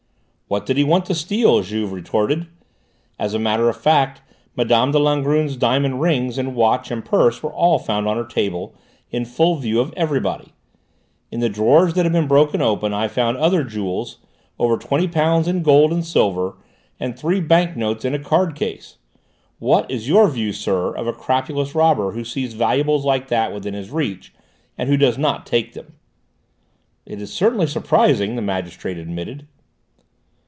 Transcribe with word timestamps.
"What 0.53 0.65
did 0.65 0.75
he 0.75 0.83
want 0.83 1.05
to 1.05 1.15
steal?" 1.15 1.61
Juve 1.61 1.93
retorted. 1.93 2.45
"As 3.17 3.33
a 3.33 3.39
matter 3.39 3.69
of 3.69 3.77
fact, 3.79 4.21
Mme. 4.57 4.91
de 4.91 4.99
Langrune's 4.99 5.55
diamond 5.55 6.01
rings 6.01 6.37
and 6.37 6.57
watch 6.57 6.91
and 6.91 7.05
purse 7.05 7.41
were 7.41 7.53
all 7.53 7.79
found 7.79 8.05
on 8.05 8.17
her 8.17 8.25
table, 8.25 8.75
in 9.11 9.23
full 9.23 9.55
view 9.55 9.79
of 9.79 9.93
everybody; 9.95 10.51
in 11.31 11.39
the 11.39 11.47
drawers 11.47 11.93
that 11.93 12.03
had 12.05 12.11
been 12.11 12.27
broken 12.27 12.61
open 12.61 12.93
I 12.93 13.07
found 13.07 13.37
other 13.37 13.63
jewels, 13.63 14.17
over 14.59 14.75
twenty 14.75 15.07
pounds 15.07 15.47
in 15.47 15.63
gold 15.63 15.93
and 15.93 16.05
silver, 16.05 16.57
and 16.99 17.17
three 17.17 17.39
bank 17.39 17.77
notes 17.77 18.03
in 18.03 18.13
a 18.13 18.19
card 18.19 18.53
case. 18.53 18.97
What 19.57 19.89
is 19.89 20.09
your 20.09 20.27
view, 20.29 20.51
sir, 20.51 20.93
of 20.93 21.07
a 21.07 21.13
crapulous 21.13 21.73
robber 21.73 22.11
who 22.11 22.25
sees 22.25 22.55
valuables 22.55 23.05
like 23.05 23.29
that 23.29 23.53
within 23.53 23.73
his 23.73 23.89
reach, 23.89 24.33
and 24.77 24.89
who 24.89 24.97
does 24.97 25.17
not 25.17 25.45
take 25.45 25.71
them?" 25.75 25.93
"It 27.05 27.21
is 27.21 27.31
certainly 27.31 27.67
surprising," 27.67 28.35
the 28.35 28.41
magistrate 28.41 28.97
admitted. 28.97 29.47